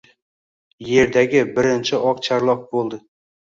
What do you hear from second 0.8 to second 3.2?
Yerdagi birinchi oqcharloq bo‘ldi.